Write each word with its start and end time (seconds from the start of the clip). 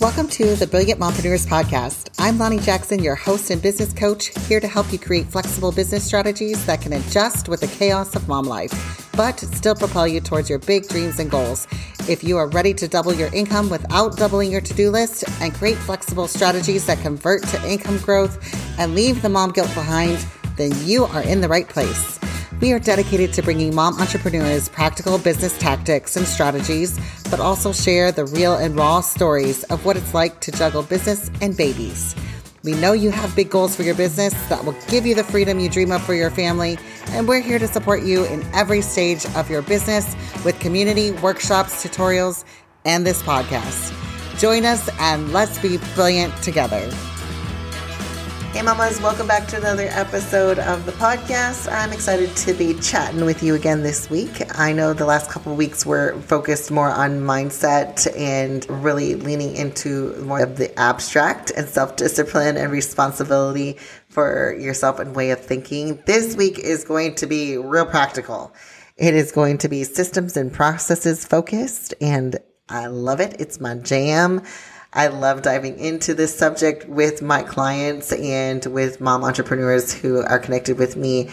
Welcome 0.00 0.28
to 0.28 0.54
the 0.54 0.68
Brilliant 0.68 1.00
Mompreneurs 1.00 1.44
Podcast. 1.44 2.10
I'm 2.20 2.38
Lani 2.38 2.60
Jackson, 2.60 3.02
your 3.02 3.16
host 3.16 3.50
and 3.50 3.60
business 3.60 3.92
coach, 3.92 4.28
here 4.46 4.60
to 4.60 4.68
help 4.68 4.92
you 4.92 4.98
create 4.98 5.26
flexible 5.26 5.72
business 5.72 6.04
strategies 6.04 6.64
that 6.66 6.80
can 6.80 6.92
adjust 6.92 7.48
with 7.48 7.62
the 7.62 7.66
chaos 7.66 8.14
of 8.14 8.28
mom 8.28 8.44
life, 8.44 9.10
but 9.16 9.40
still 9.40 9.74
propel 9.74 10.06
you 10.06 10.20
towards 10.20 10.48
your 10.48 10.60
big 10.60 10.86
dreams 10.86 11.18
and 11.18 11.28
goals. 11.28 11.66
If 12.08 12.22
you 12.22 12.36
are 12.36 12.46
ready 12.46 12.74
to 12.74 12.86
double 12.86 13.12
your 13.12 13.34
income 13.34 13.70
without 13.70 14.16
doubling 14.16 14.52
your 14.52 14.60
to 14.60 14.74
do 14.74 14.92
list 14.92 15.24
and 15.40 15.52
create 15.52 15.78
flexible 15.78 16.28
strategies 16.28 16.86
that 16.86 17.00
convert 17.00 17.42
to 17.48 17.68
income 17.68 17.98
growth 17.98 18.38
and 18.78 18.94
leave 18.94 19.20
the 19.20 19.28
mom 19.28 19.50
guilt 19.50 19.74
behind, 19.74 20.24
then 20.56 20.70
you 20.86 21.06
are 21.06 21.22
in 21.22 21.40
the 21.40 21.48
right 21.48 21.68
place. 21.68 22.20
We 22.60 22.72
are 22.72 22.80
dedicated 22.80 23.32
to 23.34 23.42
bringing 23.42 23.72
mom 23.72 24.00
entrepreneurs 24.00 24.68
practical 24.68 25.16
business 25.18 25.56
tactics 25.58 26.16
and 26.16 26.26
strategies, 26.26 26.98
but 27.30 27.38
also 27.38 27.72
share 27.72 28.10
the 28.10 28.24
real 28.26 28.56
and 28.56 28.74
raw 28.74 29.00
stories 29.00 29.62
of 29.64 29.84
what 29.84 29.96
it's 29.96 30.12
like 30.12 30.40
to 30.40 30.50
juggle 30.50 30.82
business 30.82 31.30
and 31.40 31.56
babies. 31.56 32.16
We 32.64 32.72
know 32.72 32.94
you 32.94 33.12
have 33.12 33.36
big 33.36 33.48
goals 33.48 33.76
for 33.76 33.84
your 33.84 33.94
business 33.94 34.34
that 34.48 34.64
will 34.64 34.74
give 34.88 35.06
you 35.06 35.14
the 35.14 35.22
freedom 35.22 35.60
you 35.60 35.68
dream 35.68 35.92
of 35.92 36.02
for 36.02 36.14
your 36.14 36.32
family, 36.32 36.78
and 37.10 37.28
we're 37.28 37.40
here 37.40 37.60
to 37.60 37.68
support 37.68 38.02
you 38.02 38.24
in 38.24 38.42
every 38.52 38.80
stage 38.80 39.24
of 39.36 39.48
your 39.48 39.62
business 39.62 40.16
with 40.44 40.58
community, 40.58 41.12
workshops, 41.12 41.84
tutorials, 41.84 42.44
and 42.84 43.06
this 43.06 43.22
podcast. 43.22 43.94
Join 44.40 44.64
us 44.64 44.90
and 44.98 45.32
let's 45.32 45.60
be 45.60 45.78
brilliant 45.94 46.34
together. 46.42 46.90
Hey, 48.52 48.62
mamas, 48.62 48.98
welcome 49.02 49.26
back 49.28 49.46
to 49.48 49.58
another 49.58 49.88
episode 49.90 50.58
of 50.58 50.86
the 50.86 50.92
podcast. 50.92 51.70
I'm 51.70 51.92
excited 51.92 52.34
to 52.34 52.54
be 52.54 52.72
chatting 52.80 53.26
with 53.26 53.42
you 53.42 53.54
again 53.54 53.82
this 53.82 54.08
week. 54.08 54.42
I 54.58 54.72
know 54.72 54.94
the 54.94 55.04
last 55.04 55.30
couple 55.30 55.54
weeks 55.54 55.84
were 55.84 56.18
focused 56.22 56.70
more 56.70 56.88
on 56.88 57.20
mindset 57.20 58.10
and 58.18 58.68
really 58.82 59.16
leaning 59.16 59.54
into 59.54 60.16
more 60.24 60.40
of 60.40 60.56
the 60.56 60.76
abstract 60.80 61.52
and 61.56 61.68
self 61.68 61.96
discipline 61.96 62.56
and 62.56 62.72
responsibility 62.72 63.76
for 64.08 64.56
yourself 64.58 64.98
and 64.98 65.14
way 65.14 65.30
of 65.30 65.40
thinking. 65.40 66.02
This 66.06 66.34
week 66.34 66.58
is 66.58 66.84
going 66.84 67.16
to 67.16 67.26
be 67.26 67.58
real 67.58 67.86
practical. 67.86 68.54
It 68.96 69.14
is 69.14 69.30
going 69.30 69.58
to 69.58 69.68
be 69.68 69.84
systems 69.84 70.38
and 70.38 70.50
processes 70.50 71.24
focused, 71.26 71.92
and 72.00 72.38
I 72.70 72.86
love 72.86 73.20
it. 73.20 73.36
It's 73.38 73.60
my 73.60 73.74
jam. 73.74 74.42
I 74.92 75.08
love 75.08 75.42
diving 75.42 75.78
into 75.78 76.14
this 76.14 76.36
subject 76.36 76.88
with 76.88 77.20
my 77.20 77.42
clients 77.42 78.12
and 78.12 78.64
with 78.66 79.00
mom 79.00 79.22
entrepreneurs 79.22 79.92
who 79.92 80.22
are 80.22 80.38
connected 80.38 80.78
with 80.78 80.96
me. 80.96 81.30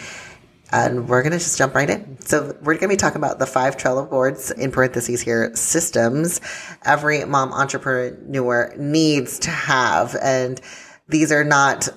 And 0.72 1.08
we're 1.08 1.22
going 1.22 1.32
to 1.32 1.38
just 1.38 1.56
jump 1.56 1.74
right 1.74 1.88
in. 1.88 2.18
So, 2.20 2.56
we're 2.60 2.74
going 2.74 2.80
to 2.80 2.88
be 2.88 2.96
talking 2.96 3.18
about 3.18 3.38
the 3.38 3.46
five 3.46 3.76
Trello 3.76 4.08
boards, 4.08 4.50
in 4.50 4.72
parentheses 4.72 5.20
here, 5.20 5.54
systems 5.54 6.40
every 6.84 7.24
mom 7.24 7.52
entrepreneur 7.52 8.74
needs 8.76 9.38
to 9.40 9.50
have. 9.50 10.16
And 10.20 10.60
these 11.08 11.30
are 11.30 11.44
not 11.44 11.88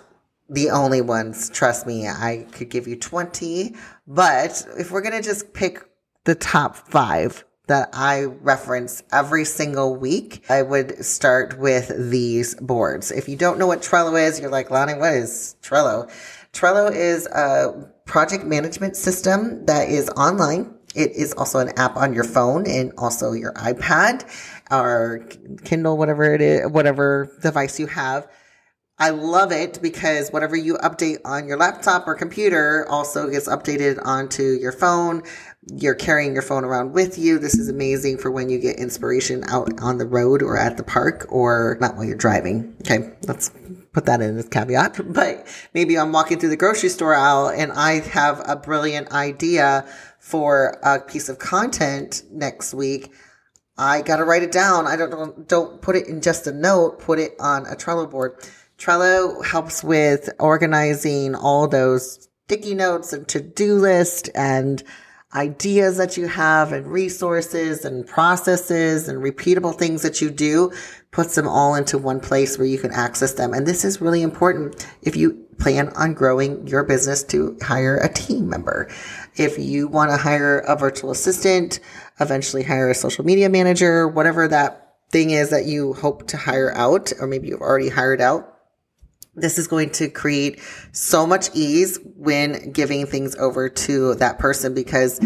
the 0.50 0.70
only 0.70 1.02
ones. 1.02 1.50
Trust 1.50 1.88
me, 1.88 2.08
I 2.08 2.46
could 2.52 2.70
give 2.70 2.88
you 2.88 2.96
20. 2.96 3.76
But 4.08 4.66
if 4.78 4.92
we're 4.92 5.02
going 5.02 5.20
to 5.20 5.28
just 5.28 5.54
pick 5.54 5.84
the 6.26 6.36
top 6.36 6.76
five, 6.76 7.44
that 7.70 7.89
I 7.94 8.25
reference 8.25 9.02
every 9.12 9.45
single 9.45 9.95
week, 9.95 10.44
I 10.50 10.64
would 10.64 11.06
start 11.06 11.58
with 11.58 11.92
these 12.11 12.56
boards. 12.56 13.11
If 13.11 13.30
you 13.30 13.38
don't 13.38 13.58
know 13.58 13.67
what 13.67 13.81
Trello 13.81 14.20
is, 14.20 14.39
you're 14.39 14.50
like, 14.50 14.70
Lani, 14.70 14.95
what 14.95 15.14
is 15.14 15.56
Trello? 15.61 16.11
Trello 16.52 16.92
is 16.94 17.28
a 17.28 17.89
project 18.06 18.44
management 18.44 18.98
system 18.98 19.66
that 19.67 19.88
is 19.88 20.09
online. 20.09 20.73
It 20.95 21.11
is 21.11 21.34
also 21.34 21.59
an 21.59 21.70
app 21.78 21.95
on 21.95 22.14
your 22.14 22.23
phone 22.23 22.67
and 22.67 22.92
also 22.98 23.34
your 23.34 23.53
iPad 23.53 24.28
or 24.72 25.28
Kindle, 25.64 25.95
whatever 25.95 26.33
it 26.33 26.42
is, 26.42 26.67
whatever 26.72 27.31
device 27.42 27.80
you 27.80 27.86
have. 27.86 28.28
I 29.02 29.11
love 29.11 29.54
it 29.54 29.80
because 29.81 30.30
whatever 30.31 30.58
you 30.58 30.73
update 30.76 31.20
on 31.23 31.48
your 31.48 31.56
laptop 31.56 32.06
or 32.06 32.16
computer 32.16 32.86
also 32.89 33.30
gets 33.30 33.48
updated 33.48 33.98
onto 34.04 34.44
your 34.44 34.73
phone 34.73 35.23
you're 35.67 35.95
carrying 35.95 36.33
your 36.33 36.42
phone 36.42 36.64
around 36.64 36.93
with 36.93 37.17
you. 37.17 37.37
This 37.37 37.55
is 37.55 37.70
amazing 37.70 38.17
for 38.17 38.31
when 38.31 38.49
you 38.49 38.59
get 38.59 38.77
inspiration 38.77 39.43
out 39.47 39.70
on 39.81 39.97
the 39.97 40.05
road 40.05 40.42
or 40.42 40.58
at 40.58 40.77
the 40.77 40.83
park 40.83 41.25
or 41.30 41.77
not 41.81 41.95
while 41.95 42.05
you're 42.05 42.15
driving. 42.15 42.75
Okay. 42.81 43.11
Let's 43.27 43.52
put 43.92 44.05
that 44.05 44.21
in 44.21 44.37
as 44.37 44.47
caveat, 44.47 44.99
but 45.14 45.45
maybe 45.73 45.97
I'm 45.97 46.11
walking 46.11 46.39
through 46.39 46.49
the 46.49 46.58
grocery 46.58 46.89
store 46.89 47.14
aisle 47.14 47.49
and 47.49 47.71
I 47.71 47.99
have 47.99 48.42
a 48.47 48.55
brilliant 48.55 49.11
idea 49.11 49.86
for 50.20 50.77
a 50.83 50.99
piece 50.99 51.30
of 51.30 51.39
content 51.39 52.23
next 52.31 52.73
week. 52.73 53.11
I 53.77 54.02
got 54.02 54.17
to 54.17 54.26
write 54.26 54.43
it 54.43 54.52
down. 54.52 54.87
I 54.87 54.95
don't, 54.95 55.47
don't 55.47 55.81
put 55.81 55.95
it 55.95 56.08
in 56.08 56.21
just 56.21 56.47
a 56.47 56.52
note, 56.52 56.99
put 56.99 57.20
it 57.20 57.33
on 57.39 57.65
a 57.65 57.76
Trello 57.76 58.09
board. 58.09 58.36
Trello 58.77 59.45
helps 59.45 59.83
with 59.83 60.30
organizing 60.39 61.36
all 61.36 61.67
those 61.67 62.27
sticky 62.45 62.76
notes 62.76 63.14
and 63.14 63.27
to-do 63.27 63.76
list 63.76 64.30
and 64.36 64.83
ideas 65.36 65.98
that 65.98 66.17
you 66.17 66.28
have 66.28 66.72
and 66.72 66.88
resources 66.88 67.86
and 67.86 68.08
processes 68.08 69.08
and 69.08 69.22
repeatable 69.22 69.78
things 69.78 70.02
that 70.02 70.22
you 70.22 70.32
do 70.32 70.72
puts 71.12 71.36
them 71.36 71.48
all 71.48 71.76
into 71.76 71.98
one 71.98 72.20
place 72.20 72.58
where 72.58 72.67
you 72.67 72.80
can 72.80 72.92
access 72.92 73.34
them. 73.34 73.54
And 73.54 73.68
this 73.68 73.86
is 73.86 74.02
really 74.02 74.23
important 74.23 74.88
if 75.04 75.16
you 75.16 75.45
plan 75.60 75.89
on 75.89 76.14
growing 76.14 76.66
your 76.68 76.84
business 76.84 77.23
to 77.26 77.58
hire 77.62 77.98
a 77.98 78.12
team 78.12 78.50
member. 78.50 78.89
If 79.36 79.60
you 79.60 79.88
want 79.88 80.12
to 80.12 80.18
hire 80.18 80.60
a 80.60 80.76
virtual 80.76 81.12
assistant, 81.12 81.80
eventually 82.20 82.64
hire 82.64 82.89
a 82.89 82.95
social 82.95 83.26
media 83.26 83.50
manager, 83.50 84.08
whatever 84.08 84.48
that 84.48 84.95
thing 85.12 85.32
is 85.32 85.50
that 85.50 85.66
you 85.66 85.94
hope 85.94 86.28
to 86.28 86.38
hire 86.38 86.73
out, 86.76 87.12
or 87.20 87.28
maybe 87.28 87.50
you've 87.50 87.62
already 87.62 87.89
hired 87.89 88.22
out 88.22 88.58
this 89.42 89.58
is 89.58 89.67
going 89.67 89.92
to 89.92 90.10
create 90.10 90.60
so 90.92 91.26
much 91.26 91.50
ease 91.54 92.00
when 92.16 92.72
giving 92.72 93.05
things 93.05 93.36
over 93.36 93.70
to 93.70 94.16
that 94.16 94.39
person 94.39 94.73
because 94.73 95.20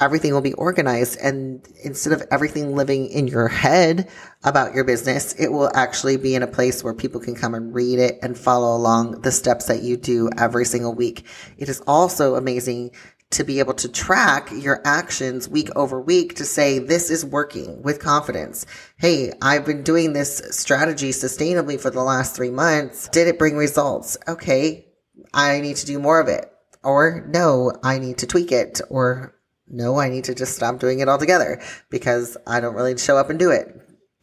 everything 0.00 0.32
will 0.32 0.40
be 0.40 0.54
organized. 0.54 1.18
And 1.20 1.66
instead 1.84 2.12
of 2.12 2.22
everything 2.30 2.74
living 2.74 3.06
in 3.08 3.28
your 3.28 3.48
head 3.48 4.08
about 4.42 4.74
your 4.74 4.84
business, 4.84 5.34
it 5.34 5.48
will 5.48 5.70
actually 5.74 6.16
be 6.16 6.34
in 6.34 6.42
a 6.42 6.46
place 6.46 6.82
where 6.82 6.94
people 6.94 7.20
can 7.20 7.34
come 7.34 7.54
and 7.54 7.74
read 7.74 7.98
it 7.98 8.18
and 8.22 8.36
follow 8.36 8.74
along 8.74 9.20
the 9.20 9.30
steps 9.30 9.66
that 9.66 9.82
you 9.82 9.96
do 9.96 10.30
every 10.38 10.64
single 10.64 10.94
week. 10.94 11.26
It 11.58 11.68
is 11.68 11.82
also 11.86 12.34
amazing 12.34 12.92
to 13.30 13.44
be 13.44 13.60
able 13.60 13.74
to 13.74 13.88
track 13.88 14.50
your 14.52 14.80
actions 14.84 15.48
week 15.48 15.68
over 15.76 16.00
week 16.00 16.34
to 16.36 16.44
say, 16.44 16.80
this 16.80 17.10
is 17.10 17.24
working 17.24 17.80
with 17.82 18.00
confidence. 18.00 18.66
Hey, 18.96 19.32
I've 19.40 19.64
been 19.64 19.84
doing 19.84 20.12
this 20.12 20.42
strategy 20.50 21.10
sustainably 21.10 21.80
for 21.80 21.90
the 21.90 22.02
last 22.02 22.34
three 22.34 22.50
months. 22.50 23.08
Did 23.08 23.28
it 23.28 23.38
bring 23.38 23.56
results? 23.56 24.18
Okay. 24.26 24.86
I 25.32 25.60
need 25.60 25.76
to 25.76 25.86
do 25.86 26.00
more 26.00 26.20
of 26.20 26.26
it. 26.26 26.52
Or 26.82 27.24
no, 27.28 27.72
I 27.84 27.98
need 27.98 28.18
to 28.18 28.26
tweak 28.26 28.50
it. 28.50 28.80
Or 28.90 29.36
no, 29.68 30.00
I 30.00 30.08
need 30.08 30.24
to 30.24 30.34
just 30.34 30.56
stop 30.56 30.80
doing 30.80 30.98
it 30.98 31.08
altogether 31.08 31.62
because 31.88 32.36
I 32.46 32.58
don't 32.58 32.74
really 32.74 32.98
show 32.98 33.16
up 33.16 33.30
and 33.30 33.38
do 33.38 33.50
it. 33.50 33.76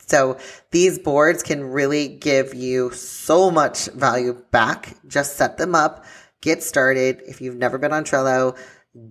So 0.08 0.38
these 0.72 1.00
boards 1.00 1.44
can 1.44 1.64
really 1.64 2.08
give 2.08 2.54
you 2.54 2.92
so 2.92 3.52
much 3.52 3.88
value 3.88 4.42
back. 4.52 4.96
Just 5.08 5.38
set 5.38 5.58
them 5.58 5.76
up, 5.76 6.06
get 6.42 6.64
started. 6.64 7.22
If 7.26 7.42
you've 7.42 7.58
never 7.58 7.78
been 7.78 7.94
on 7.94 8.04
Trello, 8.04 8.58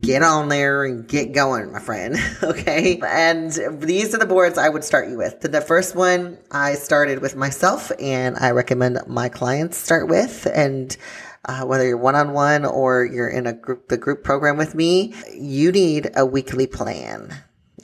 get 0.01 0.23
on 0.23 0.49
there 0.49 0.85
and 0.85 1.07
get 1.07 1.33
going, 1.33 1.73
my 1.73 1.81
friend. 1.81 2.17
okay. 2.43 3.01
And 3.05 3.53
these 3.81 4.15
are 4.15 4.19
the 4.19 4.27
boards 4.27 4.59
I 4.59 4.69
would 4.69 4.85
start 4.85 5.09
you 5.09 5.19
with. 5.19 5.41
The 5.41 5.61
first 5.61 5.95
one 5.95 6.39
I 6.51 6.75
started 6.75 7.21
with 7.21 7.37
myself 7.37 7.91
and 8.01 8.37
I 8.37 8.51
recommend 8.51 8.99
my 9.07 9.29
clients 9.29 9.77
start 9.77 10.09
with. 10.09 10.47
And 10.53 10.97
uh, 11.45 11.65
whether 11.65 11.87
you're 11.87 11.97
one 11.97 12.15
on 12.15 12.33
one 12.33 12.65
or 12.65 13.05
you're 13.05 13.29
in 13.29 13.47
a 13.47 13.53
group, 13.53 13.89
the 13.89 13.97
group 13.97 14.25
program 14.25 14.57
with 14.57 14.75
me, 14.75 15.15
you 15.35 15.73
need 15.73 16.11
a 16.17 16.27
weekly 16.27 16.67
plan. 16.67 17.35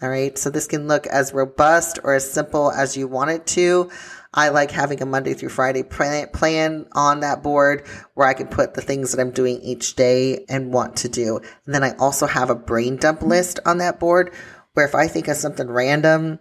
All 0.03 0.09
right. 0.09 0.37
So 0.37 0.51
this 0.51 0.67
can 0.67 0.89
look 0.89 1.07
as 1.07 1.33
robust 1.33 2.01
or 2.03 2.15
as 2.15 2.29
simple 2.29 2.73
as 2.73 2.97
you 2.97 3.07
want 3.07 3.31
it 3.31 3.47
to. 3.49 3.89
I 4.35 4.49
like 4.49 4.73
having 4.73 5.01
a 5.01 5.07
Monday 5.07 5.35
through 5.35 5.51
Friday 5.51 5.85
plan 5.85 6.87
on 6.93 7.21
that 7.21 7.43
board 7.43 7.87
where 8.15 8.27
I 8.27 8.35
can 8.35 8.49
put 8.49 8.75
the 8.75 8.81
things 8.81 9.13
that 9.13 9.21
I'm 9.21 9.31
doing 9.31 9.61
each 9.61 9.95
day 9.95 10.45
and 10.49 10.73
want 10.73 10.97
to 10.97 11.09
do. 11.09 11.37
And 11.67 11.75
then 11.75 11.85
I 11.85 11.95
also 11.99 12.27
have 12.27 12.51
a 12.51 12.57
brain 12.57 12.97
dump 12.97 13.23
list 13.23 13.61
on 13.65 13.79
that 13.79 14.01
board 14.01 14.35
where 14.73 14.87
if 14.87 14.97
I 14.97 15.07
think 15.07 15.29
of 15.29 15.37
something 15.37 15.69
random, 15.69 16.41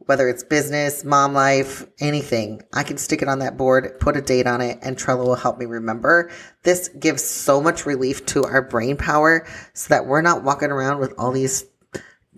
whether 0.00 0.28
it's 0.28 0.44
business, 0.44 1.02
mom 1.02 1.32
life, 1.32 1.86
anything, 2.00 2.60
I 2.74 2.82
can 2.82 2.98
stick 2.98 3.22
it 3.22 3.28
on 3.28 3.38
that 3.38 3.56
board, 3.56 4.00
put 4.00 4.16
a 4.16 4.20
date 4.20 4.46
on 4.46 4.60
it, 4.60 4.80
and 4.82 4.98
Trello 4.98 5.24
will 5.24 5.34
help 5.34 5.58
me 5.58 5.64
remember. 5.64 6.30
This 6.62 6.88
gives 6.88 7.22
so 7.24 7.60
much 7.62 7.86
relief 7.86 8.26
to 8.26 8.44
our 8.44 8.62
brain 8.62 8.96
power 8.96 9.46
so 9.72 9.88
that 9.94 10.06
we're 10.06 10.22
not 10.22 10.42
walking 10.42 10.70
around 10.70 10.98
with 10.98 11.14
all 11.16 11.30
these 11.30 11.64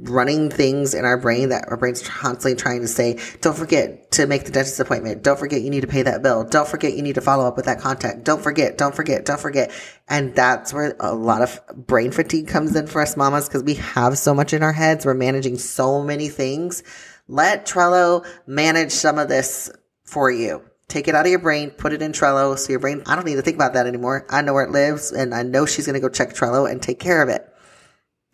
running 0.02 0.50
things 0.50 0.94
in 0.94 1.04
our 1.04 1.18
brain 1.18 1.50
that 1.50 1.64
our 1.68 1.76
brain's 1.76 2.06
constantly 2.06 2.54
trying 2.54 2.80
to 2.80 2.88
say, 2.88 3.18
don't 3.40 3.56
forget 3.56 4.10
to 4.12 4.26
make 4.26 4.44
the 4.44 4.50
dentist 4.50 4.80
appointment. 4.80 5.22
Don't 5.22 5.38
forget 5.38 5.62
you 5.62 5.70
need 5.70 5.82
to 5.82 5.86
pay 5.86 6.02
that 6.02 6.22
bill. 6.22 6.44
Don't 6.44 6.68
forget 6.68 6.94
you 6.94 7.02
need 7.02 7.16
to 7.16 7.20
follow 7.20 7.46
up 7.46 7.56
with 7.56 7.66
that 7.66 7.80
contact. 7.80 8.24
Don't 8.24 8.42
forget, 8.42 8.78
don't 8.78 8.94
forget, 8.94 9.24
don't 9.24 9.40
forget. 9.40 9.72
And 10.08 10.34
that's 10.34 10.72
where 10.72 10.96
a 11.00 11.14
lot 11.14 11.42
of 11.42 11.60
brain 11.74 12.12
fatigue 12.12 12.48
comes 12.48 12.74
in 12.74 12.86
for 12.86 13.02
us 13.02 13.16
mamas 13.16 13.48
because 13.48 13.62
we 13.62 13.74
have 13.74 14.16
so 14.16 14.34
much 14.34 14.52
in 14.52 14.62
our 14.62 14.72
heads. 14.72 15.04
We're 15.04 15.14
managing 15.14 15.58
so 15.58 16.02
many 16.02 16.28
things. 16.28 16.82
Let 17.28 17.66
Trello 17.66 18.26
manage 18.46 18.92
some 18.92 19.18
of 19.18 19.28
this 19.28 19.70
for 20.04 20.30
you. 20.30 20.62
Take 20.88 21.06
it 21.06 21.14
out 21.14 21.24
of 21.24 21.30
your 21.30 21.38
brain, 21.38 21.70
put 21.70 21.92
it 21.92 22.02
in 22.02 22.10
Trello. 22.10 22.58
So 22.58 22.70
your 22.70 22.80
brain, 22.80 23.02
I 23.06 23.14
don't 23.14 23.24
need 23.24 23.36
to 23.36 23.42
think 23.42 23.54
about 23.54 23.74
that 23.74 23.86
anymore. 23.86 24.26
I 24.28 24.42
know 24.42 24.54
where 24.54 24.64
it 24.64 24.72
lives 24.72 25.12
and 25.12 25.32
I 25.32 25.44
know 25.44 25.66
she's 25.66 25.86
going 25.86 25.94
to 25.94 26.00
go 26.00 26.08
check 26.08 26.34
Trello 26.34 26.68
and 26.68 26.82
take 26.82 26.98
care 26.98 27.22
of 27.22 27.28
it. 27.28 27.46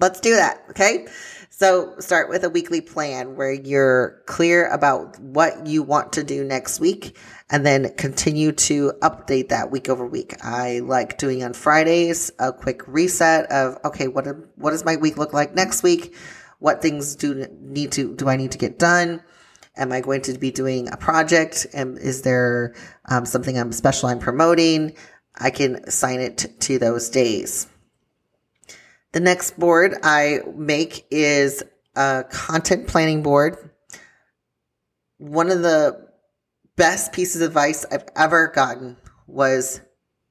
Let's 0.01 0.21
do 0.21 0.37
that. 0.37 0.63
Okay. 0.71 1.07
So 1.59 1.95
start 2.01 2.29
with 2.29 2.45
a 2.45 2.51
weekly 2.51 2.83
plan 2.83 3.35
where 3.35 3.51
you're 3.51 4.21
clear 4.27 4.69
about 4.69 5.19
what 5.19 5.67
you 5.67 5.83
want 5.83 6.13
to 6.13 6.23
do 6.23 6.45
next 6.45 6.81
week 6.81 7.17
and 7.49 7.65
then 7.65 7.95
continue 7.95 8.53
to 8.53 8.93
update 9.01 9.49
that 9.49 9.71
week 9.71 9.89
over 9.89 10.05
week. 10.05 10.35
I 10.45 10.81
like 10.81 11.17
doing 11.17 11.43
on 11.43 11.55
Fridays 11.55 12.31
a 12.39 12.53
quick 12.53 12.87
reset 12.87 13.51
of, 13.51 13.79
okay, 13.87 14.07
what, 14.07 14.27
what 14.57 14.73
does 14.73 14.85
my 14.85 14.97
week 14.97 15.17
look 15.17 15.33
like 15.33 15.55
next 15.55 15.83
week? 15.83 16.15
What 16.59 16.83
things 16.83 17.17
do 17.17 17.47
need 17.63 17.93
to, 17.93 18.15
do 18.15 18.29
I 18.29 18.37
need 18.37 18.53
to 18.53 18.59
get 18.59 18.79
done? 18.79 19.23
Am 19.79 19.93
I 19.93 20.03
going 20.03 20.21
to 20.23 20.39
be 20.39 20.51
doing 20.51 20.93
a 20.93 20.99
project? 20.99 21.69
And 21.73 21.97
is 21.97 22.21
there 22.21 22.75
um, 23.07 23.25
something 23.25 23.59
I'm 23.59 23.73
special 23.73 24.11
I'm 24.11 24.19
promoting? 24.19 24.95
I 25.35 25.49
can 25.49 25.77
assign 25.77 26.21
it 26.21 26.61
to 26.61 26.79
those 26.79 27.09
days. 27.09 27.67
The 29.17 29.21
next 29.21 29.59
board 29.59 29.95
I 30.03 30.41
make 30.55 31.07
is 31.11 31.63
a 31.95 32.23
content 32.29 32.87
planning 32.87 33.23
board. 33.23 33.71
One 35.17 35.51
of 35.51 35.63
the 35.63 36.11
best 36.77 37.15
pieces 37.15 37.41
of 37.41 37.49
advice 37.49 37.87
I've 37.91 38.05
ever 38.15 38.49
gotten 38.49 38.99
was 39.27 39.81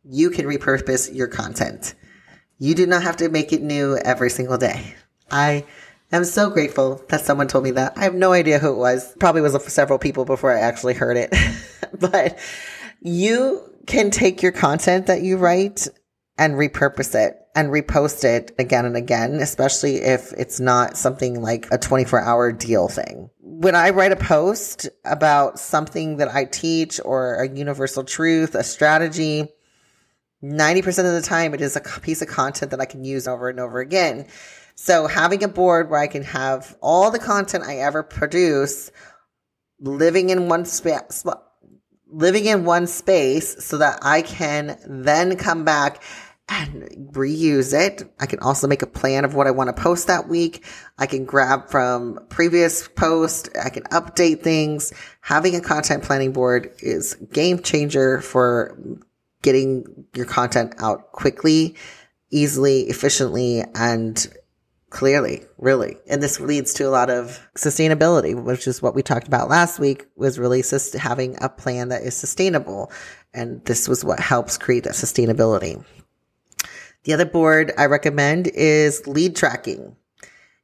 you 0.03 0.29
can 0.29 0.45
repurpose 0.45 1.11
your 1.11 1.25
content. 1.25 1.95
You 2.59 2.75
do 2.75 2.85
not 2.85 3.01
have 3.01 3.17
to 3.17 3.29
make 3.29 3.51
it 3.51 3.63
new 3.63 3.97
every 3.97 4.29
single 4.29 4.59
day. 4.59 4.93
I 5.31 5.65
am 6.11 6.23
so 6.23 6.51
grateful 6.51 7.03
that 7.09 7.21
someone 7.21 7.47
told 7.47 7.63
me 7.63 7.71
that. 7.71 7.97
I 7.97 8.03
have 8.03 8.13
no 8.13 8.33
idea 8.33 8.59
who 8.59 8.71
it 8.71 8.77
was. 8.77 9.15
Probably 9.19 9.41
was 9.41 9.59
several 9.63 9.97
people 9.97 10.25
before 10.25 10.55
I 10.55 10.59
actually 10.59 10.93
heard 10.93 11.17
it. 11.17 11.33
but 11.99 12.37
you 13.01 13.63
can 13.87 14.11
take 14.11 14.43
your 14.43 14.51
content 14.51 15.07
that 15.07 15.23
you 15.23 15.37
write 15.37 15.87
and 16.37 16.53
repurpose 16.53 17.15
it 17.15 17.41
and 17.55 17.69
repost 17.69 18.25
it 18.25 18.53
again 18.59 18.85
and 18.85 18.97
again, 18.97 19.35
especially 19.35 19.95
if 19.95 20.33
it's 20.33 20.59
not 20.59 20.97
something 20.97 21.41
like 21.41 21.67
a 21.71 21.77
24 21.77 22.21
hour 22.21 22.51
deal 22.51 22.89
thing. 22.89 23.29
When 23.39 23.75
I 23.75 23.91
write 23.91 24.11
a 24.11 24.17
post 24.17 24.89
about 25.05 25.57
something 25.57 26.17
that 26.17 26.27
I 26.27 26.45
teach 26.45 26.99
or 27.03 27.35
a 27.35 27.49
universal 27.49 28.03
truth, 28.03 28.53
a 28.55 28.63
strategy, 28.63 29.47
90% 30.43 30.87
of 30.99 31.13
the 31.13 31.21
time 31.21 31.53
it 31.53 31.61
is 31.61 31.77
a 31.77 31.81
piece 32.01 32.21
of 32.21 32.27
content 32.27 32.71
that 32.71 32.81
I 32.81 32.85
can 32.85 33.05
use 33.05 33.27
over 33.27 33.49
and 33.49 33.59
over 33.59 33.79
again. 33.79 34.27
So 34.75 35.07
having 35.07 35.41
a 35.41 35.47
board 35.47 35.89
where 35.89 35.99
I 35.99 36.07
can 36.07 36.23
have 36.23 36.75
all 36.81 37.09
the 37.09 37.19
content 37.19 37.63
I 37.63 37.77
ever 37.77 38.03
produce 38.03 38.91
living 39.79 40.29
in 40.29 40.49
one 40.49 40.65
space, 40.65 41.23
living 42.11 42.45
in 42.45 42.65
one 42.65 42.87
space 42.87 43.63
so 43.63 43.77
that 43.77 43.99
I 44.01 44.21
can 44.21 44.77
then 44.85 45.37
come 45.37 45.63
back 45.63 46.01
and 46.47 46.83
reuse 47.11 47.73
it. 47.73 48.03
I 48.19 48.25
can 48.25 48.39
also 48.39 48.67
make 48.67 48.81
a 48.81 48.87
plan 48.87 49.25
of 49.25 49.33
what 49.33 49.47
I 49.47 49.51
want 49.51 49.75
to 49.75 49.81
post 49.81 50.07
that 50.07 50.27
week. 50.27 50.65
I 50.97 51.07
can 51.07 51.25
grab 51.25 51.69
from 51.69 52.19
previous 52.29 52.87
posts. 52.87 53.49
I 53.63 53.69
can 53.69 53.83
update 53.85 54.41
things. 54.41 54.93
Having 55.21 55.55
a 55.55 55.61
content 55.61 56.03
planning 56.03 56.33
board 56.33 56.71
is 56.79 57.15
game 57.33 57.59
changer 57.59 58.21
for 58.21 58.77
getting 59.41 60.05
your 60.13 60.25
content 60.25 60.75
out 60.79 61.11
quickly, 61.11 61.75
easily, 62.31 62.81
efficiently, 62.81 63.63
and 63.73 64.27
clearly, 64.91 65.43
really. 65.57 65.97
And 66.07 66.21
this 66.21 66.39
leads 66.39 66.73
to 66.75 66.87
a 66.87 66.89
lot 66.89 67.09
of 67.09 67.39
sustainability, 67.55 68.39
which 68.39 68.67
is 68.67 68.81
what 68.81 68.95
we 68.95 69.01
talked 69.01 69.27
about 69.27 69.49
last 69.49 69.79
week 69.79 70.05
was 70.15 70.39
really 70.39 70.61
just 70.61 70.93
having 70.93 71.37
a 71.41 71.49
plan 71.49 71.89
that 71.89 72.03
is 72.03 72.15
sustainable. 72.15 72.91
And 73.33 73.63
this 73.65 73.87
was 73.87 74.05
what 74.05 74.19
helps 74.19 74.57
create 74.57 74.85
that 74.85 74.93
sustainability. 74.93 75.83
The 77.05 77.13
other 77.13 77.25
board 77.25 77.71
I 77.77 77.85
recommend 77.85 78.47
is 78.47 79.05
lead 79.05 79.35
tracking. 79.35 79.95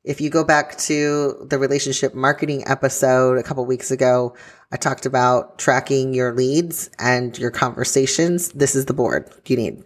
If 0.04 0.20
you 0.20 0.32
go 0.32 0.44
back 0.44 0.76
to 0.80 1.46
the 1.48 1.60
relationship 1.60 2.16
marketing 2.16 2.64
episode 2.66 3.38
a 3.38 3.44
couple 3.44 3.64
weeks 3.68 3.92
ago, 3.92 4.36
I 4.72 4.78
talked 4.78 5.06
about 5.06 5.60
tracking 5.60 6.16
your 6.16 6.34
leads 6.34 6.90
and 6.98 7.38
your 7.38 7.52
conversations. 7.52 8.50
This 8.50 8.76
is 8.76 8.86
the 8.86 8.94
board 8.96 9.30
you 9.46 9.56
need. 9.56 9.78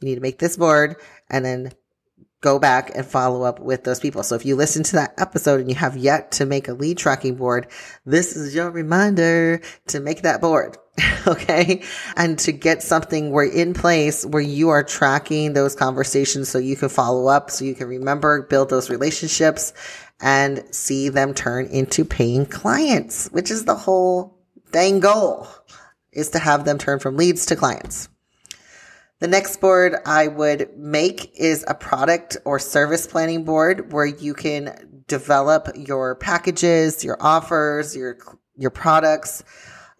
You 0.00 0.08
need 0.08 0.16
to 0.16 0.20
make 0.20 0.40
this 0.40 0.56
board 0.56 0.96
and 1.30 1.44
then 1.44 1.72
go 2.40 2.58
back 2.58 2.90
and 2.96 3.06
follow 3.06 3.44
up 3.44 3.60
with 3.60 3.84
those 3.84 4.00
people. 4.00 4.24
So 4.24 4.34
if 4.34 4.44
you 4.44 4.56
listen 4.56 4.82
to 4.82 4.96
that 4.96 5.14
episode 5.16 5.60
and 5.60 5.68
you 5.68 5.76
have 5.76 5.96
yet 5.96 6.32
to 6.32 6.46
make 6.46 6.66
a 6.66 6.72
lead 6.72 6.98
tracking 6.98 7.36
board, 7.36 7.68
this 8.04 8.34
is 8.34 8.52
your 8.52 8.72
reminder 8.72 9.60
to 9.88 10.00
make 10.00 10.22
that 10.22 10.40
board. 10.40 10.76
okay. 11.26 11.82
And 12.16 12.38
to 12.40 12.52
get 12.52 12.82
something 12.82 13.30
where 13.30 13.44
in 13.44 13.74
place 13.74 14.24
where 14.24 14.42
you 14.42 14.70
are 14.70 14.82
tracking 14.82 15.52
those 15.52 15.74
conversations 15.74 16.48
so 16.48 16.58
you 16.58 16.76
can 16.76 16.88
follow 16.88 17.28
up, 17.28 17.50
so 17.50 17.64
you 17.64 17.74
can 17.74 17.88
remember, 17.88 18.42
build 18.42 18.70
those 18.70 18.90
relationships 18.90 19.72
and 20.20 20.64
see 20.74 21.08
them 21.08 21.34
turn 21.34 21.66
into 21.66 22.04
paying 22.04 22.46
clients, 22.46 23.28
which 23.28 23.50
is 23.50 23.64
the 23.64 23.74
whole 23.74 24.38
dang 24.72 25.00
goal 25.00 25.48
is 26.12 26.30
to 26.30 26.38
have 26.38 26.64
them 26.64 26.78
turn 26.78 26.98
from 26.98 27.16
leads 27.16 27.46
to 27.46 27.56
clients. 27.56 28.08
The 29.20 29.28
next 29.28 29.60
board 29.60 29.96
I 30.06 30.28
would 30.28 30.76
make 30.78 31.38
is 31.38 31.64
a 31.68 31.74
product 31.74 32.38
or 32.44 32.58
service 32.58 33.06
planning 33.06 33.44
board 33.44 33.92
where 33.92 34.06
you 34.06 34.34
can 34.34 35.02
develop 35.06 35.68
your 35.76 36.14
packages, 36.14 37.04
your 37.04 37.18
offers, 37.20 37.94
your, 37.94 38.16
your 38.56 38.70
products, 38.70 39.44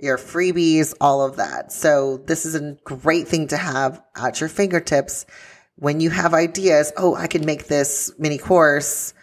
your 0.01 0.17
freebies, 0.17 0.95
all 1.01 1.23
of 1.25 1.37
that. 1.37 1.73
So 1.73 2.19
this 2.27 2.47
is 2.47 2.55
a 2.55 2.77
great 2.85 3.29
thing 3.29 3.49
to 3.49 3.57
have 3.57 4.03
at 4.17 4.41
your 4.41 4.49
fingertips 4.49 5.27
when 5.77 6.01
you 6.01 6.11
have 6.11 6.35
ideas. 6.35 6.93
Oh, 6.97 7.15
I 7.15 7.27
can 7.27 7.45
make 7.45 7.67
this 7.67 8.13
mini 8.19 8.39
course. 8.39 9.15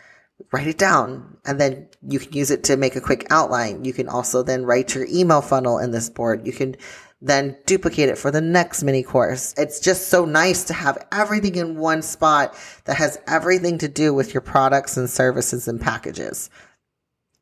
Write 0.54 0.68
it 0.68 0.78
down 0.78 1.38
and 1.46 1.60
then 1.60 1.90
you 2.08 2.20
can 2.20 2.32
use 2.32 2.52
it 2.52 2.66
to 2.66 2.78
make 2.78 2.96
a 2.96 3.02
quick 3.02 3.26
outline. 3.32 3.84
You 3.86 3.92
can 3.92 4.08
also 4.08 4.44
then 4.44 4.66
write 4.66 4.94
your 4.94 5.08
email 5.10 5.42
funnel 5.42 5.80
in 5.80 5.92
this 5.92 6.12
board. 6.12 6.46
You 6.46 6.54
can 6.54 6.76
then 7.20 7.58
duplicate 7.66 8.10
it 8.10 8.20
for 8.20 8.30
the 8.30 8.42
next 8.42 8.84
mini 8.84 9.02
course. 9.02 9.56
It's 9.58 9.80
just 9.80 10.10
so 10.10 10.26
nice 10.26 10.66
to 10.66 10.74
have 10.74 11.08
everything 11.12 11.56
in 11.56 11.78
one 11.78 12.04
spot 12.04 12.56
that 12.86 12.98
has 12.98 13.20
everything 13.26 13.80
to 13.80 13.88
do 13.88 14.14
with 14.14 14.36
your 14.36 14.42
products 14.42 14.96
and 14.96 15.10
services 15.10 15.68
and 15.68 15.82
packages. 15.82 16.52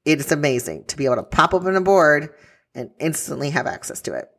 It's 0.05 0.31
amazing 0.31 0.85
to 0.85 0.95
be 0.95 1.05
able 1.05 1.17
to 1.17 1.23
pop 1.23 1.53
open 1.53 1.75
a 1.75 1.81
board 1.81 2.33
and 2.75 2.91
instantly 2.99 3.49
have 3.49 3.65
access 3.65 4.01
to 4.01 4.13
it. 4.13 4.29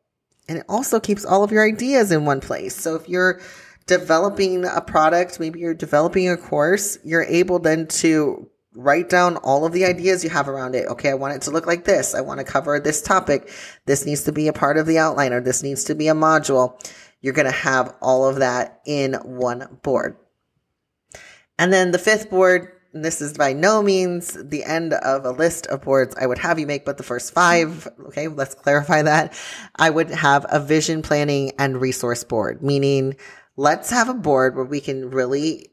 And 0.48 0.58
it 0.58 0.66
also 0.68 1.00
keeps 1.00 1.24
all 1.24 1.42
of 1.42 1.50
your 1.50 1.66
ideas 1.66 2.12
in 2.12 2.24
one 2.24 2.40
place. 2.40 2.76
So 2.76 2.94
if 2.94 3.08
you're 3.08 3.40
developing 3.86 4.64
a 4.64 4.80
product, 4.80 5.40
maybe 5.40 5.60
you're 5.60 5.74
developing 5.74 6.28
a 6.28 6.36
course, 6.36 6.98
you're 7.04 7.24
able 7.24 7.58
then 7.58 7.86
to 7.86 8.48
write 8.74 9.08
down 9.08 9.38
all 9.38 9.64
of 9.64 9.72
the 9.72 9.84
ideas 9.84 10.22
you 10.22 10.30
have 10.30 10.48
around 10.48 10.74
it. 10.74 10.86
Okay, 10.86 11.10
I 11.10 11.14
want 11.14 11.34
it 11.34 11.42
to 11.42 11.50
look 11.50 11.66
like 11.66 11.84
this. 11.84 12.14
I 12.14 12.20
want 12.20 12.38
to 12.38 12.44
cover 12.44 12.78
this 12.78 13.00
topic. 13.00 13.50
This 13.86 14.04
needs 14.04 14.24
to 14.24 14.32
be 14.32 14.48
a 14.48 14.52
part 14.52 14.76
of 14.76 14.86
the 14.86 14.98
outline 14.98 15.32
or 15.32 15.40
this 15.40 15.62
needs 15.62 15.84
to 15.84 15.94
be 15.94 16.08
a 16.08 16.14
module. 16.14 16.78
You're 17.22 17.32
going 17.32 17.46
to 17.46 17.50
have 17.50 17.94
all 18.00 18.28
of 18.28 18.36
that 18.36 18.82
in 18.86 19.14
one 19.14 19.78
board. 19.82 20.16
And 21.58 21.72
then 21.72 21.90
the 21.90 21.98
fifth 21.98 22.28
board, 22.28 22.70
this 23.02 23.20
is 23.20 23.34
by 23.34 23.52
no 23.52 23.82
means 23.82 24.36
the 24.42 24.64
end 24.64 24.92
of 24.92 25.24
a 25.24 25.30
list 25.30 25.66
of 25.66 25.82
boards 25.82 26.14
I 26.20 26.26
would 26.26 26.38
have 26.38 26.58
you 26.58 26.66
make, 26.66 26.84
but 26.84 26.96
the 26.96 27.02
first 27.02 27.32
five, 27.32 27.88
okay, 28.06 28.28
let's 28.28 28.54
clarify 28.54 29.02
that. 29.02 29.38
I 29.76 29.90
would 29.90 30.10
have 30.10 30.46
a 30.48 30.60
vision 30.60 31.02
planning 31.02 31.52
and 31.58 31.80
resource 31.80 32.24
board, 32.24 32.62
meaning 32.62 33.16
let's 33.56 33.90
have 33.90 34.08
a 34.08 34.14
board 34.14 34.56
where 34.56 34.64
we 34.64 34.80
can 34.80 35.10
really 35.10 35.68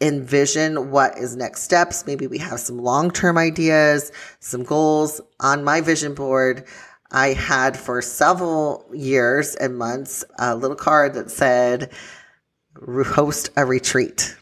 envision 0.00 0.90
what 0.90 1.18
is 1.18 1.36
next 1.36 1.62
steps. 1.62 2.06
Maybe 2.06 2.26
we 2.26 2.38
have 2.38 2.60
some 2.60 2.78
long 2.78 3.10
term 3.10 3.38
ideas, 3.38 4.12
some 4.40 4.64
goals 4.64 5.20
on 5.40 5.64
my 5.64 5.80
vision 5.80 6.14
board. 6.14 6.66
I 7.10 7.32
had 7.32 7.76
for 7.76 8.02
several 8.02 8.88
years 8.92 9.54
and 9.54 9.78
months 9.78 10.24
a 10.38 10.54
little 10.54 10.76
card 10.76 11.14
that 11.14 11.30
said, 11.30 11.90
host 12.76 13.50
a 13.56 13.64
retreat. 13.64 14.36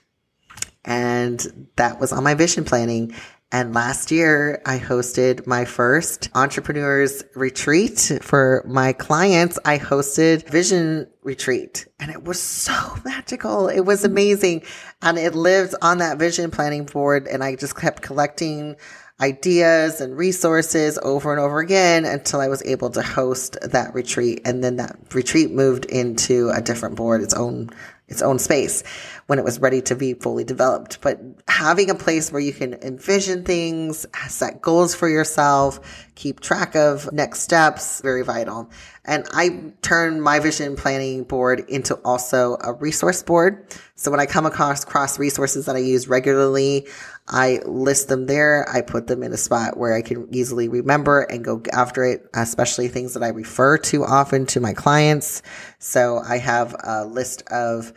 And 0.87 1.69
that 1.77 2.01
was 2.01 2.13
on 2.13 2.25
my 2.25 2.35
vision 2.35 2.65
planning. 2.65 3.15
And 3.53 3.75
last 3.75 4.11
year, 4.11 4.61
I 4.67 4.79
hosted 4.79 5.47
my 5.47 5.65
first 5.65 6.29
entrepreneurs 6.35 7.23
retreat 7.37 8.19
for 8.23 8.65
my 8.67 8.93
clients. 8.93 9.59
I 9.65 9.79
hosted 9.79 10.49
vision 10.49 11.07
retreat 11.23 11.87
and 12.01 12.11
it 12.11 12.25
was 12.25 12.41
so 12.41 12.97
magical. 13.05 13.69
It 13.69 13.81
was 13.81 14.05
amazing. 14.05 14.65
And 15.01 15.17
it 15.17 15.35
lived 15.35 15.75
on 15.81 15.99
that 15.99 16.19
vision 16.19 16.51
planning 16.51 16.87
board. 16.87 17.29
And 17.29 17.45
I 17.45 17.55
just 17.55 17.77
kept 17.77 18.03
collecting 18.03 18.77
ideas 19.21 20.01
and 20.01 20.17
resources 20.17 20.99
over 21.03 21.33
and 21.33 21.41
over 21.41 21.61
again 21.61 22.05
until 22.05 22.41
I 22.41 22.49
was 22.49 22.63
able 22.65 22.91
to 22.91 23.03
host 23.03 23.57
that 23.63 23.95
retreat. 23.95 24.43
And 24.45 24.63
then 24.63 24.77
that 24.77 24.97
retreat 25.15 25.51
moved 25.51 25.87
into 25.87 26.51
a 26.51 26.61
different 26.61 26.97
board, 26.97 27.23
its 27.23 27.35
own 27.35 27.71
its 28.09 28.23
own 28.23 28.39
space 28.39 28.85
when 29.27 29.39
it 29.39 29.45
was 29.45 29.59
ready 29.59 29.83
to 29.83 29.97
be 29.97 30.15
fully 30.15 30.45
developed. 30.45 31.01
But 31.01 31.21
having 31.49 31.91
a 31.91 31.95
place 31.95 32.31
where 32.31 32.41
you 32.41 32.53
can 32.53 32.75
envision 32.75 33.45
things, 33.45 34.07
set 34.29 34.63
goals 34.63 34.95
for 34.95 35.09
yourself, 35.09 36.07
keep 36.15 36.41
track 36.41 36.77
of 36.77 37.13
next 37.13 37.41
steps, 37.41 38.01
very 38.01 38.23
vital. 38.23 38.71
And 39.05 39.27
I 39.33 39.73
turn 39.83 40.21
my 40.21 40.39
vision 40.39 40.77
planning 40.77 41.25
board 41.25 41.65
into 41.69 41.97
also 42.05 42.57
a 42.61 42.73
resource 42.73 43.23
board. 43.23 43.67
So 43.97 44.11
when 44.11 44.21
I 44.21 44.27
come 44.27 44.47
across 44.47 44.85
cross 44.85 45.19
resources 45.19 45.67
that 45.67 45.77
I 45.77 45.81
use 45.81 46.09
regularly, 46.09 46.87
I 47.29 47.61
list 47.65 48.09
them 48.09 48.27
there. 48.27 48.69
I 48.69 48.83
put 48.83 49.09
them 49.09 49.23
in 49.23 49.33
a 49.33 49.37
spot 49.37 49.77
where 49.77 49.95
I 49.95 50.03
can 50.03 50.29
easily 50.33 50.69
remember 50.69 51.23
and 51.23 51.45
go 51.45 51.63
after 51.73 52.05
it, 52.05 52.27
especially 52.35 52.89
things 52.89 53.15
that 53.15 53.23
I 53.23 53.29
refer 53.29 53.79
to 53.79 54.05
often 54.05 54.47
to 54.47 54.61
my 54.61 54.73
clients. 54.73 55.43
So 55.79 56.23
I 56.27 56.39
have 56.39 56.75
a 56.85 57.05
list 57.05 57.43
of 57.51 57.93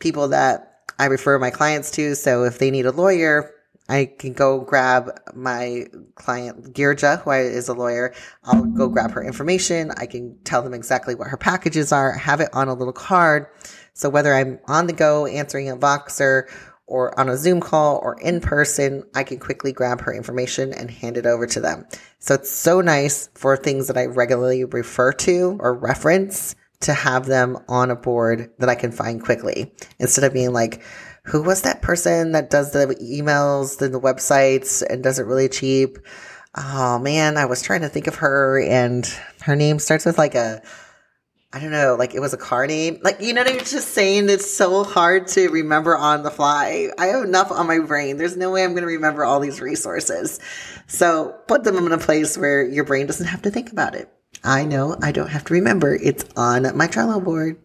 people 0.00 0.28
that 0.28 0.80
I 0.98 1.06
refer 1.06 1.38
my 1.38 1.50
clients 1.50 1.90
to. 1.92 2.14
So 2.14 2.44
if 2.44 2.58
they 2.58 2.70
need 2.70 2.86
a 2.86 2.92
lawyer, 2.92 3.52
I 3.88 4.12
can 4.18 4.32
go 4.32 4.60
grab 4.60 5.18
my 5.34 5.86
client 6.16 6.74
Girja, 6.74 7.22
who 7.22 7.30
is 7.30 7.68
a 7.68 7.74
lawyer. 7.74 8.14
I'll 8.44 8.64
go 8.64 8.88
grab 8.88 9.12
her 9.12 9.22
information. 9.22 9.92
I 9.96 10.06
can 10.06 10.38
tell 10.44 10.62
them 10.62 10.74
exactly 10.74 11.14
what 11.14 11.28
her 11.28 11.36
packages 11.36 11.92
are, 11.92 12.12
have 12.12 12.40
it 12.40 12.48
on 12.52 12.68
a 12.68 12.74
little 12.74 12.92
card. 12.92 13.46
So 13.92 14.08
whether 14.08 14.34
I'm 14.34 14.58
on 14.66 14.88
the 14.88 14.92
go 14.92 15.26
answering 15.26 15.70
a 15.70 15.76
Voxer 15.76 16.48
or 16.86 17.18
on 17.18 17.28
a 17.28 17.36
Zoom 17.36 17.60
call 17.60 17.98
or 18.02 18.18
in 18.20 18.40
person, 18.40 19.04
I 19.14 19.24
can 19.24 19.38
quickly 19.38 19.72
grab 19.72 20.00
her 20.02 20.14
information 20.14 20.72
and 20.72 20.90
hand 20.90 21.16
it 21.16 21.26
over 21.26 21.46
to 21.46 21.60
them. 21.60 21.86
So 22.18 22.34
it's 22.34 22.50
so 22.50 22.80
nice 22.80 23.28
for 23.34 23.56
things 23.56 23.88
that 23.88 23.98
I 23.98 24.06
regularly 24.06 24.64
refer 24.64 25.12
to 25.12 25.56
or 25.60 25.74
reference 25.74 26.54
to 26.80 26.92
have 26.92 27.26
them 27.26 27.58
on 27.68 27.90
a 27.90 27.96
board 27.96 28.50
that 28.58 28.68
I 28.68 28.74
can 28.74 28.92
find 28.92 29.22
quickly 29.22 29.72
instead 29.98 30.24
of 30.24 30.32
being 30.32 30.52
like, 30.52 30.82
who 31.24 31.42
was 31.42 31.62
that 31.62 31.82
person 31.82 32.32
that 32.32 32.50
does 32.50 32.72
the 32.72 32.86
emails 33.02 33.82
and 33.82 33.92
the 33.92 34.00
websites 34.00 34.82
and 34.88 35.02
does 35.02 35.18
it 35.18 35.26
really 35.26 35.48
cheap? 35.48 35.98
Oh 36.54 36.98
man, 36.98 37.36
I 37.36 37.46
was 37.46 37.62
trying 37.62 37.80
to 37.80 37.88
think 37.88 38.06
of 38.06 38.16
her 38.16 38.60
and 38.60 39.04
her 39.42 39.56
name 39.56 39.78
starts 39.78 40.04
with 40.04 40.18
like 40.18 40.34
a, 40.34 40.62
I 41.56 41.58
don't 41.58 41.70
know, 41.70 41.96
like 41.98 42.14
it 42.14 42.20
was 42.20 42.34
a 42.34 42.36
car 42.36 42.66
name. 42.66 42.98
Like, 43.00 43.22
you 43.22 43.32
know 43.32 43.40
what 43.40 43.50
I'm 43.50 43.60
just 43.60 43.94
saying? 43.94 44.28
It's 44.28 44.54
so 44.54 44.84
hard 44.84 45.26
to 45.28 45.48
remember 45.48 45.96
on 45.96 46.22
the 46.22 46.30
fly. 46.30 46.90
I 46.98 47.06
have 47.06 47.24
enough 47.24 47.50
on 47.50 47.66
my 47.66 47.78
brain. 47.78 48.18
There's 48.18 48.36
no 48.36 48.50
way 48.50 48.62
I'm 48.62 48.72
going 48.72 48.82
to 48.82 48.88
remember 48.88 49.24
all 49.24 49.40
these 49.40 49.62
resources. 49.62 50.38
So 50.86 51.34
put 51.48 51.64
them 51.64 51.78
in 51.78 51.92
a 51.92 51.98
place 51.98 52.36
where 52.36 52.62
your 52.62 52.84
brain 52.84 53.06
doesn't 53.06 53.28
have 53.28 53.40
to 53.40 53.50
think 53.50 53.72
about 53.72 53.94
it. 53.94 54.12
I 54.44 54.66
know 54.66 54.98
I 55.00 55.12
don't 55.12 55.30
have 55.30 55.46
to 55.46 55.54
remember. 55.54 55.94
It's 55.94 56.26
on 56.36 56.76
my 56.76 56.88
Trello 56.88 57.24
board. 57.24 57.58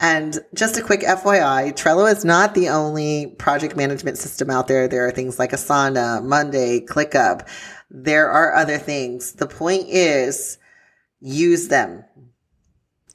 And 0.00 0.40
just 0.52 0.76
a 0.76 0.82
quick 0.82 1.02
FYI, 1.02 1.74
Trello 1.74 2.10
is 2.10 2.24
not 2.24 2.54
the 2.56 2.70
only 2.70 3.28
project 3.38 3.76
management 3.76 4.18
system 4.18 4.50
out 4.50 4.66
there. 4.66 4.88
There 4.88 5.06
are 5.06 5.12
things 5.12 5.38
like 5.38 5.52
Asana, 5.52 6.24
Monday, 6.24 6.80
ClickUp. 6.80 7.48
There 7.88 8.28
are 8.28 8.52
other 8.56 8.78
things. 8.78 9.34
The 9.34 9.46
point 9.46 9.84
is 9.86 10.58
use 11.20 11.68
them. 11.68 12.04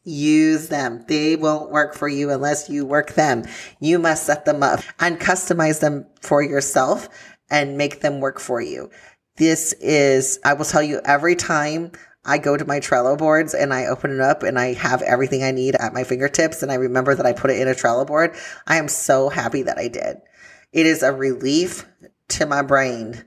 Use 0.07 0.69
them. 0.69 1.03
They 1.09 1.35
won't 1.35 1.69
work 1.69 1.93
for 1.93 2.07
you 2.07 2.31
unless 2.31 2.69
you 2.69 2.85
work 2.85 3.15
them. 3.15 3.43
You 3.81 3.99
must 3.99 4.23
set 4.25 4.45
them 4.45 4.63
up 4.63 4.79
and 5.01 5.19
customize 5.19 5.81
them 5.81 6.05
for 6.21 6.41
yourself 6.41 7.09
and 7.49 7.77
make 7.77 7.99
them 7.99 8.21
work 8.21 8.39
for 8.39 8.61
you. 8.61 8.89
This 9.35 9.73
is, 9.73 10.39
I 10.45 10.53
will 10.53 10.63
tell 10.63 10.81
you 10.81 11.01
every 11.03 11.35
time 11.35 11.91
I 12.23 12.37
go 12.37 12.55
to 12.55 12.63
my 12.63 12.79
Trello 12.79 13.17
boards 13.17 13.53
and 13.53 13.73
I 13.73 13.87
open 13.87 14.11
it 14.11 14.21
up 14.21 14.43
and 14.43 14.57
I 14.57 14.75
have 14.75 15.01
everything 15.01 15.43
I 15.43 15.51
need 15.51 15.75
at 15.75 15.93
my 15.93 16.05
fingertips 16.05 16.63
and 16.63 16.71
I 16.71 16.75
remember 16.75 17.13
that 17.13 17.25
I 17.25 17.33
put 17.33 17.51
it 17.51 17.59
in 17.59 17.67
a 17.67 17.71
Trello 17.71 18.07
board. 18.07 18.33
I 18.65 18.77
am 18.77 18.87
so 18.87 19.27
happy 19.27 19.63
that 19.63 19.77
I 19.77 19.89
did. 19.89 20.21
It 20.71 20.85
is 20.85 21.03
a 21.03 21.11
relief 21.11 21.85
to 22.29 22.45
my 22.45 22.61
brain 22.61 23.25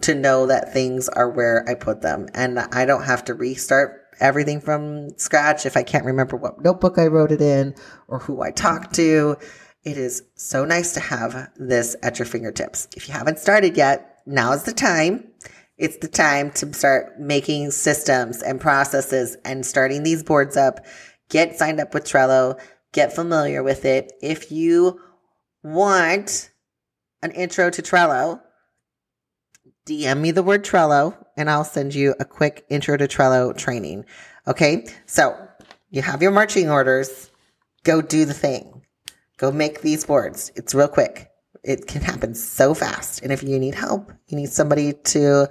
to 0.00 0.12
know 0.12 0.46
that 0.46 0.72
things 0.72 1.08
are 1.08 1.30
where 1.30 1.64
I 1.68 1.74
put 1.74 2.02
them 2.02 2.26
and 2.34 2.58
I 2.58 2.84
don't 2.84 3.04
have 3.04 3.24
to 3.26 3.34
restart 3.34 4.05
everything 4.20 4.60
from 4.60 5.10
scratch 5.18 5.66
if 5.66 5.76
I 5.76 5.82
can't 5.82 6.04
remember 6.04 6.36
what 6.36 6.62
notebook 6.62 6.98
I 6.98 7.06
wrote 7.06 7.32
it 7.32 7.40
in 7.40 7.74
or 8.08 8.18
who 8.18 8.42
I 8.42 8.50
talked 8.50 8.94
to. 8.94 9.36
It 9.84 9.96
is 9.98 10.22
so 10.34 10.64
nice 10.64 10.94
to 10.94 11.00
have 11.00 11.50
this 11.56 11.94
at 12.02 12.18
your 12.18 12.26
fingertips. 12.26 12.88
If 12.96 13.08
you 13.08 13.14
haven't 13.14 13.38
started 13.38 13.76
yet, 13.76 14.20
now 14.26 14.52
is 14.52 14.64
the 14.64 14.72
time. 14.72 15.28
It's 15.78 15.98
the 15.98 16.08
time 16.08 16.50
to 16.52 16.72
start 16.72 17.20
making 17.20 17.70
systems 17.70 18.42
and 18.42 18.60
processes 18.60 19.36
and 19.44 19.64
starting 19.64 20.02
these 20.02 20.22
boards 20.22 20.56
up. 20.56 20.84
Get 21.28 21.56
signed 21.56 21.80
up 21.80 21.94
with 21.94 22.04
Trello. 22.04 22.60
Get 22.92 23.14
familiar 23.14 23.62
with 23.62 23.84
it. 23.84 24.12
If 24.22 24.50
you 24.50 25.00
want 25.62 26.50
an 27.22 27.30
intro 27.32 27.70
to 27.70 27.82
Trello, 27.82 28.40
DM 29.86 30.20
me 30.20 30.30
the 30.30 30.42
word 30.42 30.64
Trello 30.64 31.16
and 31.36 31.50
I'll 31.50 31.64
send 31.64 31.94
you 31.94 32.14
a 32.20 32.24
quick 32.24 32.64
intro 32.68 32.96
to 32.96 33.06
Trello 33.06 33.56
training. 33.56 34.04
Okay. 34.46 34.86
So 35.06 35.36
you 35.90 36.02
have 36.02 36.22
your 36.22 36.30
marching 36.30 36.70
orders. 36.70 37.30
Go 37.84 38.02
do 38.02 38.24
the 38.24 38.34
thing. 38.34 38.82
Go 39.36 39.52
make 39.52 39.82
these 39.82 40.04
boards. 40.04 40.50
It's 40.56 40.74
real 40.74 40.88
quick. 40.88 41.30
It 41.62 41.86
can 41.86 42.02
happen 42.02 42.34
so 42.34 42.74
fast. 42.74 43.22
And 43.22 43.32
if 43.32 43.42
you 43.42 43.58
need 43.58 43.74
help, 43.74 44.12
you 44.28 44.36
need 44.36 44.50
somebody 44.50 44.92
to 44.92 45.48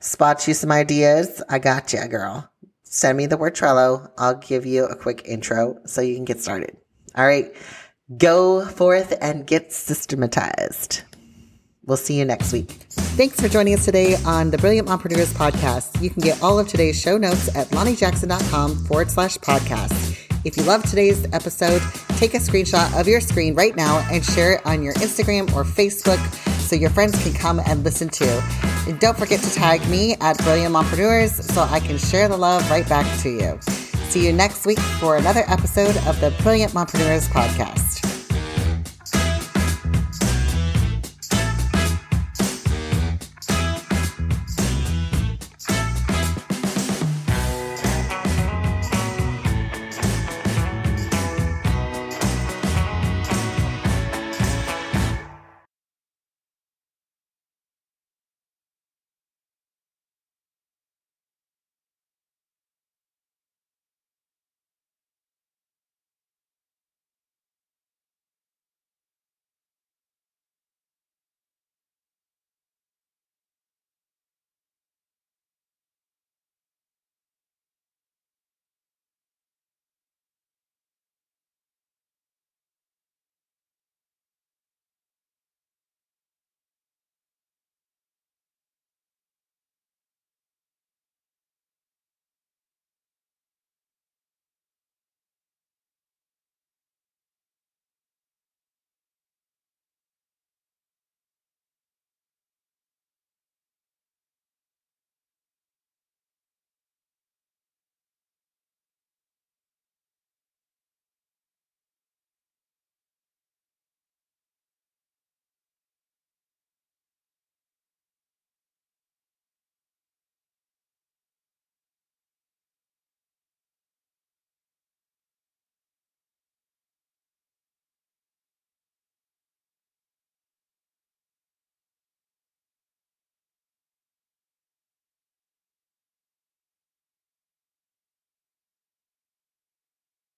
spot 0.00 0.46
you 0.46 0.54
some 0.54 0.70
ideas, 0.70 1.42
I 1.48 1.58
got 1.58 1.92
you, 1.92 2.06
girl. 2.08 2.50
Send 2.82 3.16
me 3.18 3.26
the 3.26 3.36
word 3.36 3.54
Trello. 3.54 4.10
I'll 4.18 4.36
give 4.36 4.66
you 4.66 4.84
a 4.84 4.94
quick 4.94 5.22
intro 5.24 5.78
so 5.86 6.00
you 6.00 6.14
can 6.14 6.24
get 6.24 6.40
started. 6.40 6.76
All 7.16 7.26
right. 7.26 7.54
Go 8.16 8.64
forth 8.66 9.16
and 9.20 9.46
get 9.46 9.72
systematized. 9.72 11.02
We'll 11.86 11.96
see 11.96 12.18
you 12.18 12.24
next 12.24 12.52
week. 12.52 12.70
Thanks 13.16 13.40
for 13.40 13.48
joining 13.48 13.74
us 13.74 13.84
today 13.84 14.16
on 14.24 14.50
the 14.50 14.58
Brilliant 14.58 14.88
Mompreneurs 14.88 15.32
podcast. 15.34 16.00
You 16.02 16.10
can 16.10 16.22
get 16.22 16.42
all 16.42 16.58
of 16.58 16.66
today's 16.66 17.00
show 17.00 17.16
notes 17.16 17.54
at 17.54 17.68
lanijackson.com 17.68 18.86
forward 18.86 19.10
slash 19.10 19.36
podcast. 19.38 20.18
If 20.44 20.56
you 20.56 20.62
love 20.64 20.82
today's 20.82 21.24
episode, 21.32 21.80
take 22.16 22.34
a 22.34 22.38
screenshot 22.38 22.98
of 22.98 23.08
your 23.08 23.20
screen 23.20 23.54
right 23.54 23.74
now 23.76 24.06
and 24.10 24.24
share 24.24 24.54
it 24.54 24.66
on 24.66 24.82
your 24.82 24.94
Instagram 24.94 25.52
or 25.54 25.64
Facebook 25.64 26.18
so 26.60 26.76
your 26.76 26.90
friends 26.90 27.22
can 27.22 27.32
come 27.32 27.60
and 27.60 27.84
listen 27.84 28.08
too. 28.08 28.40
And 28.86 28.98
don't 29.00 29.16
forget 29.16 29.40
to 29.40 29.50
tag 29.52 29.86
me 29.88 30.16
at 30.20 30.36
Brilliant 30.38 30.74
Mompreneurs 30.74 31.42
so 31.42 31.62
I 31.62 31.80
can 31.80 31.98
share 31.98 32.28
the 32.28 32.36
love 32.36 32.68
right 32.70 32.88
back 32.88 33.06
to 33.20 33.30
you. 33.30 33.58
See 34.08 34.26
you 34.26 34.32
next 34.32 34.66
week 34.66 34.78
for 34.78 35.16
another 35.16 35.44
episode 35.48 35.96
of 36.06 36.20
the 36.20 36.34
Brilliant 36.42 36.72
Mompreneurs 36.72 37.28
podcast. 37.28 38.03